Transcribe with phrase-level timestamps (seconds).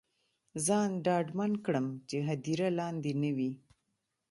[0.65, 3.51] ځان ډاډمن کړم چې هدیره لاندې نه وي.